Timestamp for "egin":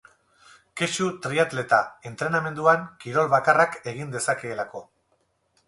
3.95-4.13